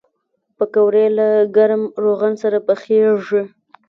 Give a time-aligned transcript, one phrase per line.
[0.57, 3.41] پکورې له ګرم روغن سره پخېږي